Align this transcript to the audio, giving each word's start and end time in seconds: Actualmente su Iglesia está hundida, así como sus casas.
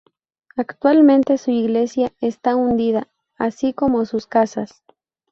Actualmente 0.55 1.37
su 1.37 1.51
Iglesia 1.51 2.11
está 2.21 2.55
hundida, 2.55 3.07
así 3.37 3.71
como 3.71 4.03
sus 4.07 4.25
casas. 4.25 4.81